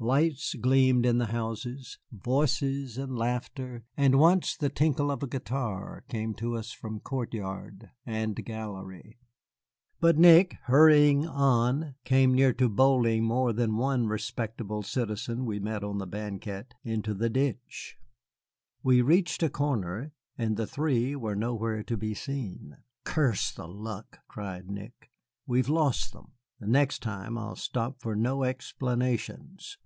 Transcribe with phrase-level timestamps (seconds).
[0.00, 6.02] Lights gleamed in the houses; voices and laughter, and once the tinkle of a guitar
[6.08, 9.18] came to us from court yard and gallery.
[10.00, 15.84] But Nick, hurrying on, came near to bowling more than one respectable citizen we met
[15.84, 17.96] on the banquette, into the ditch.
[18.82, 22.78] We reached a corner, and the three were nowhere to be seen.
[23.04, 25.12] "Curse the luck!" cried Nick,
[25.46, 26.32] "we have lost them.
[26.58, 29.78] The next time I'll stop for no explanations."